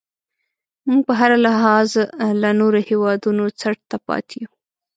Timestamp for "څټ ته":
3.59-3.97